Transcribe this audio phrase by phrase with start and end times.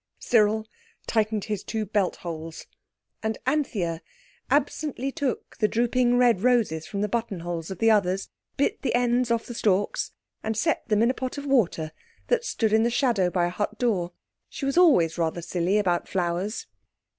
[0.17, 0.65] Cyril
[1.05, 2.65] tightened his belt two holes.
[3.21, 4.01] And Anthea
[4.49, 9.29] absently took the drooping red roses from the buttonholes of the others, bit the ends
[9.29, 10.11] of the stalks,
[10.41, 11.91] and set them in a pot of water
[12.29, 14.13] that stood in the shadow by a hut door.
[14.49, 16.65] She was always rather silly about flowers.